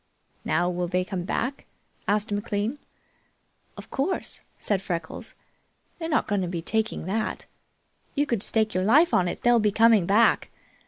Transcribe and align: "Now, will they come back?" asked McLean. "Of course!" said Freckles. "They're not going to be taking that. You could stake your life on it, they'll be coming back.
"Now, 0.43 0.67
will 0.67 0.87
they 0.87 1.05
come 1.05 1.25
back?" 1.25 1.67
asked 2.07 2.31
McLean. 2.31 2.79
"Of 3.77 3.91
course!" 3.91 4.41
said 4.57 4.81
Freckles. 4.81 5.35
"They're 5.99 6.09
not 6.09 6.27
going 6.27 6.41
to 6.41 6.47
be 6.47 6.63
taking 6.63 7.05
that. 7.05 7.45
You 8.15 8.25
could 8.25 8.41
stake 8.41 8.73
your 8.73 8.83
life 8.83 9.13
on 9.13 9.27
it, 9.27 9.43
they'll 9.43 9.59
be 9.59 9.71
coming 9.71 10.07
back. 10.07 10.49